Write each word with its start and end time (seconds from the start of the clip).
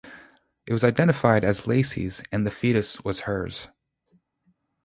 It 0.65 0.73
was 0.73 0.83
identified 0.83 1.43
as 1.43 1.65
Laci's, 1.67 2.23
and 2.31 2.43
the 2.43 2.49
fetus 2.49 3.03
was 3.03 3.19
hers. 3.19 3.67